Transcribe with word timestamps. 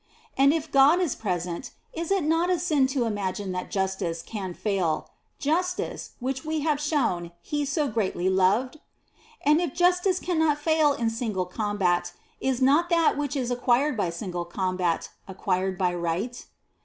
* 0.21 0.25
And 0.35 0.51
if 0.51 0.71
God 0.71 0.99
is 0.99 1.13
present, 1.13 1.69
is 1.93 2.09
it 2.09 2.23
not 2.23 2.49
a 2.49 2.57
sin 2.57 2.87
to 2.87 3.05
imagine 3.05 3.51
that 3.51 3.69
Justice* 3.69 4.23
can 4.23 4.55
fail— 4.55 5.11
Justice, 5.49 6.13
which 6.19 6.43
we 6.43 6.61
have 6.61 6.81
shown 6.81 7.31
He 7.39 7.65
so 7.65 7.87
greatly 7.87 8.27
loved? 8.27 8.79
And 9.45 9.61
if 9.61 9.75
Justice 9.75 10.19
cannot 10.19 10.57
fail 10.57 10.93
in 10.93 11.11
single 11.11 11.45
com 11.45 11.77
bat, 11.77 12.13
is 12.39 12.63
not 12.63 12.89
that 12.89 13.15
which 13.15 13.35
is 13.35 13.51
acquired 13.51 13.95
by 13.95 14.09
single 14.09 14.43
combat 14.43 15.11
acquired 15.27 15.77
by 15.77 15.93
Right 15.93 16.47